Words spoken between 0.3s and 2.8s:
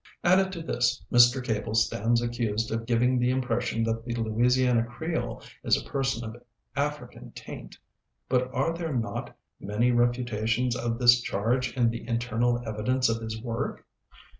to this, Mr. Cable stands accused